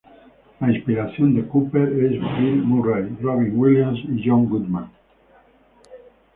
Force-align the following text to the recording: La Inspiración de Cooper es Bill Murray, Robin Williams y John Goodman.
La 0.59 0.71
Inspiración 0.73 1.35
de 1.35 1.47
Cooper 1.47 1.83
es 1.89 2.13
Bill 2.13 2.63
Murray, 2.63 3.15
Robin 3.21 3.51
Williams 3.55 3.99
y 4.09 4.27
John 4.27 4.49
Goodman. 4.49 4.89